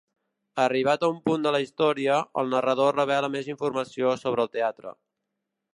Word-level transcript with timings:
Arribat 0.61 1.03
un 1.07 1.19
punt 1.29 1.43
de 1.47 1.51
la 1.55 1.59
història, 1.65 2.17
el 2.43 2.49
narrador 2.55 2.99
revela 3.01 3.33
més 3.37 3.53
informació 3.55 4.17
sobre 4.25 4.47
el 4.49 4.53
teatre. 4.57 5.01